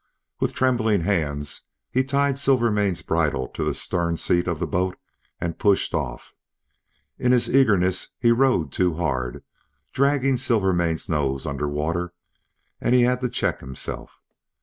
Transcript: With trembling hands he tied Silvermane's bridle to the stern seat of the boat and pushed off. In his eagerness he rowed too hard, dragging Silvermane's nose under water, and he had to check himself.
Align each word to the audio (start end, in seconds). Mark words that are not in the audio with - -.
With 0.39 0.55
trembling 0.55 1.01
hands 1.01 1.67
he 1.91 2.03
tied 2.03 2.39
Silvermane's 2.39 3.03
bridle 3.03 3.47
to 3.49 3.63
the 3.63 3.75
stern 3.75 4.17
seat 4.17 4.47
of 4.47 4.57
the 4.57 4.65
boat 4.65 4.97
and 5.39 5.59
pushed 5.59 5.93
off. 5.93 6.33
In 7.19 7.31
his 7.31 7.47
eagerness 7.55 8.07
he 8.17 8.31
rowed 8.31 8.71
too 8.71 8.95
hard, 8.95 9.43
dragging 9.93 10.37
Silvermane's 10.37 11.07
nose 11.07 11.45
under 11.45 11.67
water, 11.69 12.15
and 12.79 12.95
he 12.95 13.03
had 13.03 13.19
to 13.19 13.29
check 13.29 13.59
himself. 13.59 14.19